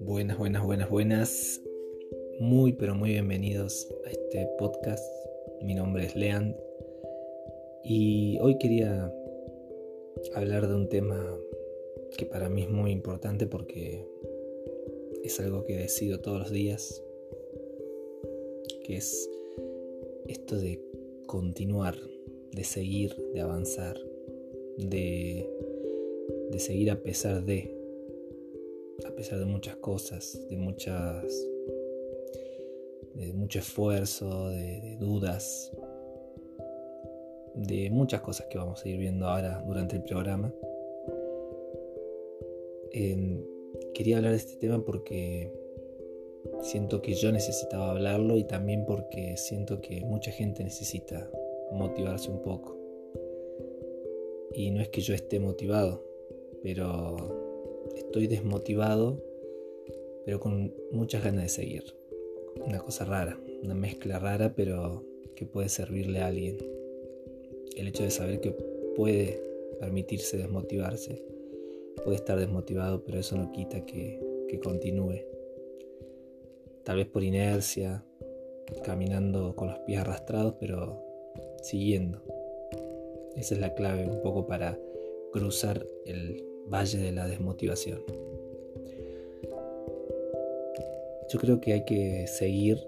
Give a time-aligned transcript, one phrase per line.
[0.00, 1.62] Buenas, buenas, buenas, buenas.
[2.38, 5.02] Muy, pero muy bienvenidos a este podcast.
[5.62, 6.54] Mi nombre es Leand
[7.82, 9.10] y hoy quería
[10.34, 11.38] hablar de un tema
[12.18, 14.06] que para mí es muy importante porque
[15.24, 17.02] es algo que decido todos los días,
[18.84, 19.30] que es
[20.28, 20.84] esto de
[21.26, 21.96] continuar,
[22.52, 23.96] de seguir, de avanzar,
[24.76, 25.48] de,
[26.50, 27.74] de seguir a pesar de,
[29.06, 31.24] a pesar de muchas cosas, de muchas,
[33.14, 35.72] de mucho esfuerzo, de, dudas,
[37.54, 40.52] de muchas cosas que vamos a ir viendo ahora durante el programa.
[42.92, 43.42] Em,
[43.94, 45.50] quería hablar de este tema porque
[46.60, 51.30] siento que yo necesitaba hablarlo y también porque siento que mucha gente necesita
[51.72, 52.76] motivarse un poco.
[54.54, 56.04] Y no es que yo esté motivado,
[56.62, 59.22] pero estoy desmotivado,
[60.24, 61.84] pero con muchas ganas de seguir.
[62.66, 66.58] Una cosa rara, una mezcla rara, pero que puede servirle a alguien.
[67.76, 68.52] El hecho de saber que
[68.94, 69.42] puede
[69.80, 71.24] permitirse desmotivarse,
[72.04, 75.32] puede estar desmotivado, pero eso no quita que, que continúe
[76.84, 78.04] tal vez por inercia,
[78.84, 81.02] caminando con los pies arrastrados, pero
[81.62, 82.22] siguiendo.
[83.36, 84.78] Esa es la clave un poco para
[85.32, 88.02] cruzar el valle de la desmotivación.
[91.30, 92.78] Yo creo que hay que seguir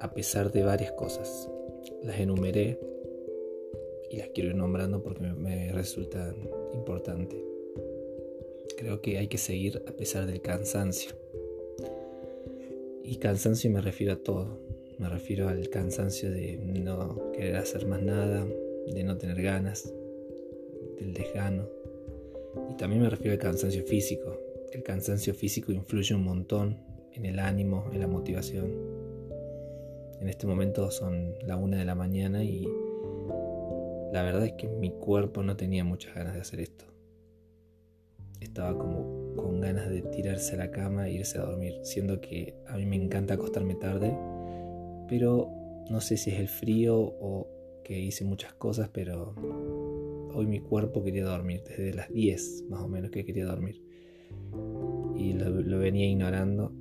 [0.00, 1.48] a pesar de varias cosas.
[2.02, 2.78] Las enumeré
[4.10, 6.34] y las quiero ir nombrando porque me resultan
[6.74, 7.38] importantes.
[8.76, 11.14] Creo que hay que seguir a pesar del cansancio
[13.06, 14.58] y cansancio me refiero a todo.
[14.98, 18.46] Me refiero al cansancio de no querer hacer más nada,
[18.86, 19.92] de no tener ganas,
[20.98, 21.68] del desgano.
[22.70, 24.38] Y también me refiero al cansancio físico.
[24.72, 26.78] El cansancio físico influye un montón
[27.12, 28.72] en el ánimo, en la motivación.
[30.18, 32.66] En este momento son la una de la mañana y
[34.12, 36.86] la verdad es que mi cuerpo no tenía muchas ganas de hacer esto.
[38.40, 42.54] Estaba como con ganas de tirarse a la cama e irse a dormir, siendo que
[42.66, 44.16] a mí me encanta acostarme tarde,
[45.08, 45.50] pero
[45.90, 47.48] no sé si es el frío o
[47.84, 49.34] que hice muchas cosas, pero
[50.34, 53.82] hoy mi cuerpo quería dormir, desde las 10 más o menos que quería dormir.
[55.16, 56.74] Y lo, venía ignorando.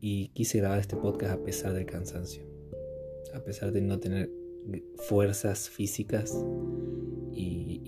[0.00, 2.44] Y quise grabar este podcast a pesar del cansancio,
[3.34, 4.30] a pesar de no tener
[5.08, 6.36] fuerzas físicas
[7.32, 7.80] y,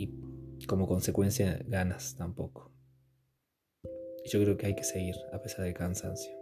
[0.59, 2.73] y como consecuencia ganas tampoco.
[4.25, 6.33] Y yo creo que hay que seguir a pesar del cansancio.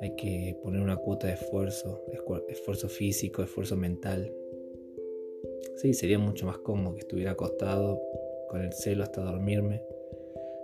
[0.00, 2.04] Hay que poner una cuota de esfuerzo,
[2.48, 4.32] esfuerzo físico, esfuerzo mental.
[5.76, 8.00] Sí, sería mucho más cómodo que estuviera acostado
[8.48, 9.82] con el celo hasta dormirme.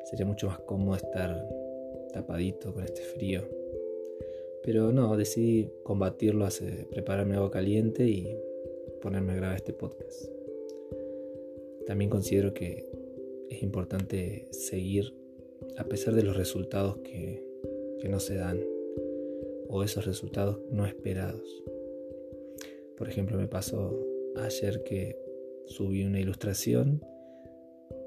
[0.05, 1.47] Sería mucho más cómodo estar
[2.13, 3.43] tapadito con este frío.
[4.63, 6.49] Pero no, decidí combatirlo,
[6.91, 8.37] prepararme agua caliente y
[9.01, 10.27] ponerme a grabar este podcast.
[11.87, 12.85] También considero que
[13.49, 15.15] es importante seguir
[15.79, 17.45] a pesar de los resultados que,
[18.09, 18.61] no se dan
[19.69, 21.62] o esos resultados no esperados.
[22.97, 23.99] Por ejemplo, me pasó
[24.37, 25.19] ayer que
[25.66, 27.04] subí una ilustración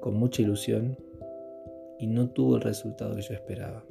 [0.00, 0.96] con mucha ilusión
[1.98, 3.84] y no tuvo el resultado que yo esperaba.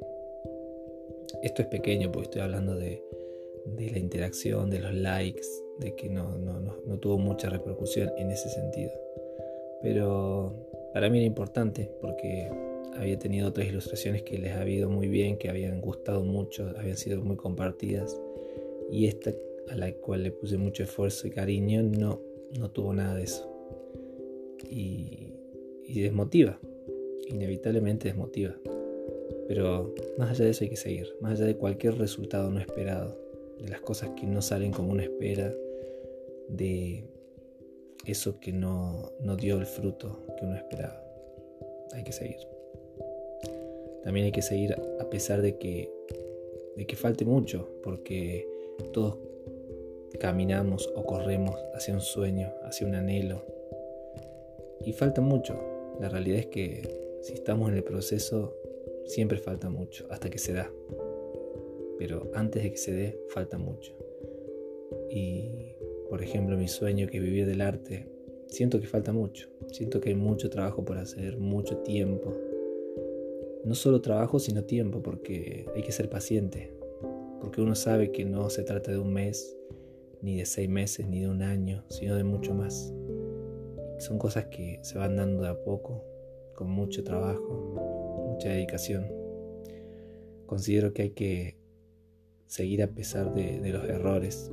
[1.43, 3.03] Esto es pequeño porque estoy hablando de,
[3.77, 5.47] la interacción, de los likes,
[5.79, 8.91] de que no, no tuvo mucha repercusión en ese sentido
[9.81, 10.53] pero
[10.93, 12.49] para mí era importante porque
[12.95, 16.97] había tenido otras ilustraciones que les había ido muy bien, que habían gustado mucho, habían
[16.97, 18.19] sido muy compartidas
[18.91, 19.33] y esta
[19.69, 22.19] a la cual le puse mucho esfuerzo y cariño no,
[22.57, 23.47] no tuvo nada de eso.
[24.69, 25.33] Y,
[25.85, 26.59] y desmotiva,
[27.27, 28.55] inevitablemente desmotiva.
[29.47, 33.17] Pero más allá de eso hay que seguir, más allá de cualquier resultado no esperado,
[33.59, 35.53] de las cosas que no salen como uno espera,
[36.47, 37.03] de
[38.05, 41.03] eso que no, dio el fruto que uno esperaba.
[41.93, 42.37] Hay que seguir.
[44.09, 45.93] También hay que seguir a pesar de que,
[46.75, 48.49] de que falte mucho, porque
[48.91, 49.19] todos
[50.19, 53.45] caminamos o corremos hacia un sueño, hacia un anhelo.
[54.83, 55.53] Y falta mucho.
[55.99, 58.55] La realidad es que si estamos en el proceso,
[59.05, 60.71] siempre falta mucho, hasta que se da.
[61.99, 63.93] Pero antes de que se dé, falta mucho.
[65.11, 65.75] Y
[66.09, 68.07] por ejemplo, mi sueño que vivir del arte,
[68.47, 69.49] siento que falta mucho.
[69.67, 72.48] Siento que hay mucho trabajo por hacer, mucho tiempo.
[73.63, 76.73] No solo trabajo, sino tiempo, porque hay que ser paciente.
[77.41, 79.57] Porque uno sabe que no se trata de un mes,
[80.21, 82.93] ni de seis meses, ni de un año, sino de mucho más.
[83.99, 86.03] Son cosas que se van dando de a poco,
[86.55, 89.07] con mucho trabajo, mucha dedicación.
[90.45, 91.57] Considero que hay que
[92.49, 94.51] seguir a pesar de, los errores,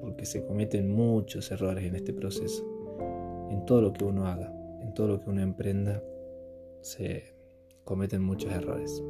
[0.00, 4.52] porque se cometen muchos errores en este proceso, en todo lo que uno haga,
[4.82, 6.02] en todo lo que uno emprenda,
[6.82, 7.34] se
[7.90, 9.02] cometen muchos errores.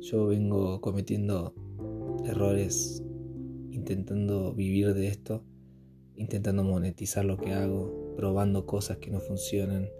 [0.00, 1.54] Yo vengo cometiendo
[2.26, 3.04] errores
[3.70, 5.44] intentando vivir de esto,
[6.16, 9.90] intentando monetizar lo que hago, probando cosas que no funcionan,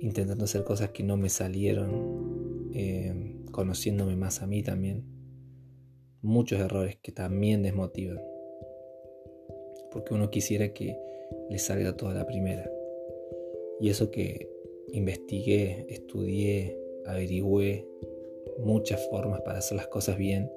[0.00, 5.04] intentando hacer cosas que no me salieron, eh, conociéndome más a mí también.
[6.22, 8.18] Muchos errores que también desmotivan,
[9.92, 10.98] porque uno quisiera que
[11.48, 12.68] le salga toda la primera.
[13.78, 14.59] Y eso que
[14.92, 17.86] investigué, estudié, averigüé
[18.58, 20.50] muchas formas para hacer las cosas bien,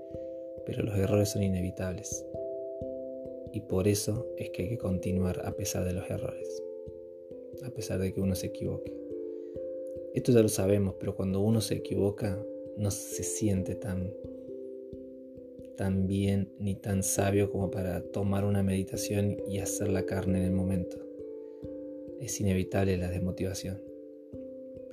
[0.65, 2.25] pero los errores son inevitables.
[3.51, 6.63] Y por eso es que hay que continuar a pesar de los errores,
[7.63, 8.93] a pesar de que uno se equivoque.
[10.13, 12.43] Esto ya lo sabemos, pero cuando uno se equivoca
[12.77, 14.11] no se siente tan,
[15.77, 20.45] tan bien ni tan sabio como para tomar una meditación y hacer la carne en
[20.45, 20.97] el momento.
[22.19, 23.81] Es inevitable la desmotivación,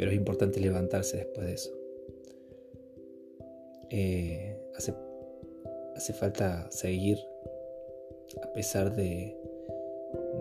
[0.00, 1.78] pero es importante levantarse después de eso.
[3.90, 4.94] Eh, hace,
[5.94, 7.18] hace falta seguir
[8.42, 9.36] a pesar de,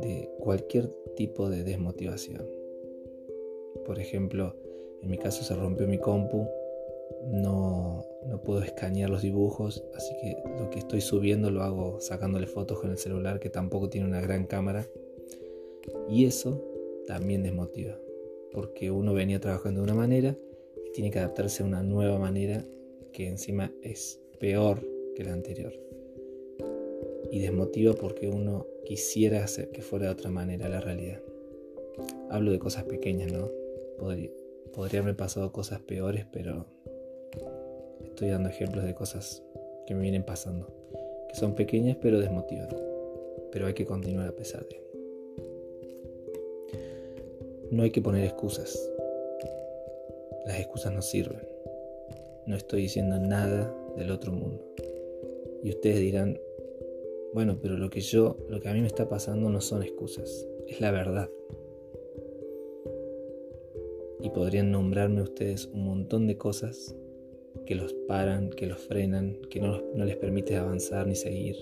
[0.01, 2.47] de cualquier tipo de desmotivación.
[3.85, 4.55] Por ejemplo,
[5.01, 6.47] en mi caso se rompió mi compu,
[7.27, 12.47] no, no puedo escanear los dibujos, así que lo que estoy subiendo lo hago sacándole
[12.47, 14.87] fotos con el celular que tampoco tiene una gran cámara.
[16.07, 16.63] Y eso
[17.07, 17.99] también desmotiva,
[18.51, 20.35] porque uno venía trabajando de una manera
[20.85, 22.65] y tiene que adaptarse a una nueva manera
[23.13, 24.85] que encima es peor
[25.15, 25.73] que la anterior.
[27.31, 31.21] Y desmotiva porque uno quisiera hacer que fuera de otra manera la realidad.
[32.29, 33.49] Hablo de cosas pequeñas, ¿no?
[33.97, 34.31] Podría,
[34.73, 36.65] podría haberme pasado cosas peores, pero
[38.03, 39.43] estoy dando ejemplos de cosas
[39.85, 40.67] que me vienen pasando,
[41.27, 42.69] que son pequeñas pero desmotivan.
[43.51, 44.88] Pero hay que continuar a pesar de.
[47.71, 48.79] No hay que poner excusas.
[50.45, 51.59] Las excusas no sirven
[52.49, 54.65] no estoy diciendo nada del otro mundo.
[55.63, 56.39] Y ustedes dirán,
[57.31, 60.47] bueno, pero lo que yo, lo que a mí me está pasando no son excusas,
[60.67, 61.29] es la verdad.
[64.21, 66.95] Y podrían nombrarme ustedes un montón de cosas
[67.67, 71.55] que los paran, que los frenan, que no, no les permite avanzar ni seguir.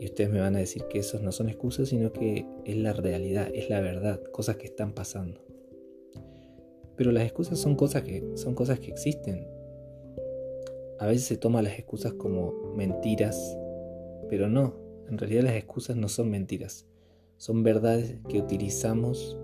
[0.00, 2.92] Y ustedes me van a decir que esos no son excusas, sino que es la
[2.92, 5.44] realidad, es la verdad, cosas que están pasando.
[6.96, 9.46] Pero las excusas son cosas que, son cosas que existen,
[10.98, 13.56] a veces se toman las excusas como mentiras,
[14.28, 14.74] pero no,
[15.08, 16.86] en realidad las excusas no son mentiras,
[17.36, 19.38] son verdades que utilizamos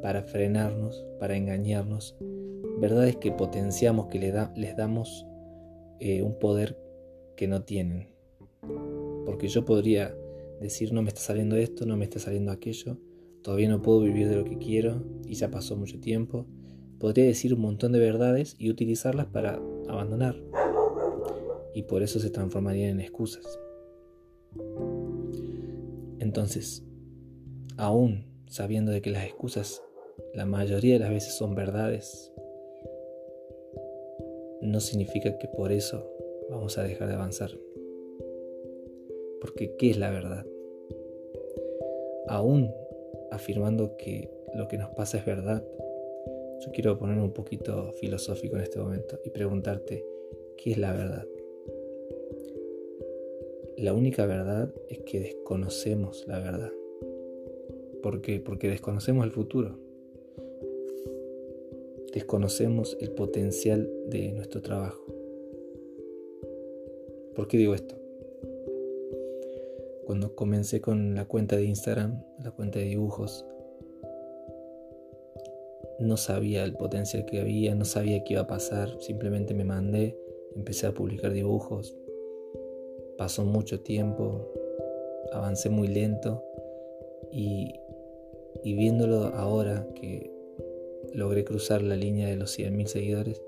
[0.00, 2.16] para frenarnos, para engañarnos,
[2.80, 4.18] verdades que potenciamos, que
[4.54, 5.26] les damos
[6.00, 6.78] eh, un poder
[7.36, 8.13] que no tienen.
[9.24, 10.16] Porque yo podría
[10.60, 12.98] decir no me está saliendo esto, no me está saliendo aquello,
[13.42, 16.46] todavía no puedo vivir de lo que quiero y ya pasó mucho tiempo.
[16.98, 20.36] Podría decir un montón de verdades y utilizarlas para abandonar.
[21.74, 23.58] Y por eso se transformarían en excusas.
[26.20, 26.84] Entonces,
[27.76, 29.82] aún sabiendo de que las excusas
[30.32, 32.32] la mayoría de las veces son verdades,
[34.62, 36.10] no significa que por eso
[36.50, 37.50] vamos a dejar de avanzar.
[39.44, 40.46] Porque ¿qué es la verdad?
[42.28, 42.70] Aún
[43.30, 45.62] afirmando que lo que nos pasa es verdad,
[46.64, 50.02] yo quiero ponerme un poquito filosófico en este momento y preguntarte,
[50.56, 51.26] ¿qué es la verdad?
[53.76, 56.72] La única verdad es que desconocemos la verdad.
[58.02, 58.40] ¿Por qué?
[58.40, 59.78] Porque desconocemos el futuro.
[62.14, 65.04] Desconocemos el potencial de nuestro trabajo.
[67.34, 68.03] ¿Por qué digo esto?
[70.06, 73.46] Cuando comencé con la cuenta de Instagram, la cuenta de dibujos,
[75.98, 80.18] no sabía el potencial que había, no sabía qué iba a pasar, simplemente me mandé,
[80.56, 81.96] empecé a publicar dibujos,
[83.16, 84.50] pasó mucho tiempo,
[85.32, 86.42] avancé muy lento
[87.30, 87.80] y,
[88.64, 90.30] viéndolo ahora que
[91.12, 93.42] logré cruzar la línea de los 100.000 seguidores,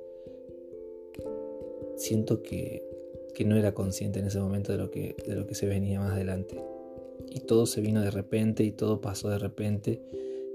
[1.96, 2.85] siento que,
[3.36, 6.00] que, no era consciente en ese momento de lo, que, de lo que se venía
[6.00, 6.58] más adelante.
[7.30, 10.00] Y todo se vino de repente y todo pasó de repente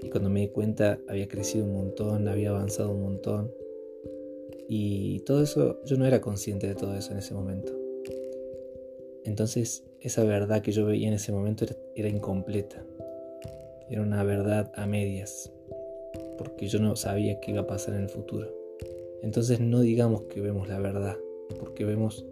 [0.02, 3.52] y cuando me di cuenta había crecido un montón, había avanzado un montón.
[4.68, 7.72] Y todo eso, yo no era consciente de todo eso en ese momento.
[9.24, 12.84] Entonces esa verdad que yo veía en ese momento era, incompleta.
[13.88, 15.52] Era una verdad a medias,
[16.36, 18.52] porque yo no sabía qué iba a pasar en el futuro.
[19.22, 21.16] Entonces no digamos que vemos la verdad,
[21.60, 22.24] porque vemos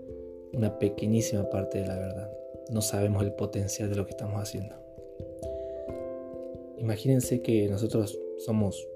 [0.52, 2.30] una pequeñísima parte de la verdad.
[2.71, 4.75] No sabemos el potencial de lo que estamos haciendo.
[6.78, 8.88] Imagínense que nosotros somos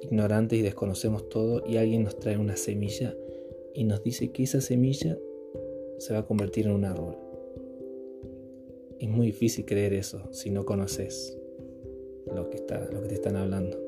[0.00, 3.14] ignorantes y desconocemos todo y alguien nos trae una semilla
[3.74, 5.18] y nos dice que esa semilla
[5.98, 7.16] se va a convertir en un árbol.
[8.98, 11.38] Es muy difícil creer eso si no conoces
[12.34, 13.78] lo que, está, lo que te están hablando.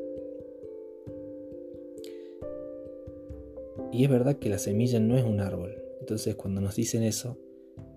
[3.93, 5.86] Y es verdad que la semilla no es un árbol.
[6.07, 7.37] Entonces cuando nos dicen eso,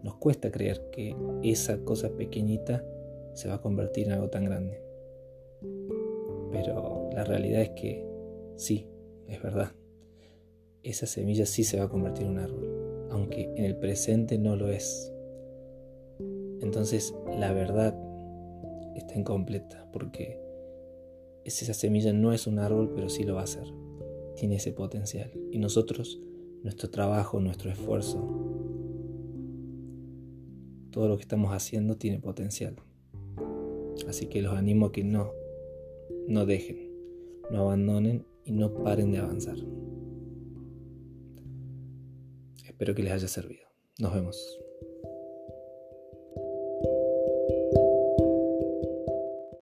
[0.02, 2.84] nos cuesta creer que esa cosa pequeñita
[3.36, 4.82] se va a convertir en algo tan grande.
[6.52, 8.04] Pero la realidad es que
[8.56, 8.88] sí,
[9.28, 9.74] es verdad.
[10.82, 14.56] Esa semilla sí se va a convertir en un árbol, aunque en el presente no
[14.56, 15.14] lo es.
[16.62, 17.96] Entonces la verdad
[18.96, 20.42] está incompleta porque
[21.44, 23.68] esa semilla no es un árbol, pero sí lo va a ser.
[24.36, 25.32] Tiene ese potencial.
[25.52, 26.20] Y nosotros,
[26.64, 28.20] nuestro trabajo, nuestro esfuerzo,
[30.92, 32.76] todo lo que estamos haciendo tiene potencial.
[34.08, 35.32] Así que los animo a que no,
[36.28, 36.92] no dejen,
[37.52, 39.58] no abandonen y no paren de avanzar.
[42.66, 43.68] Espero que les haya servido.
[44.00, 44.69] Nos vemos.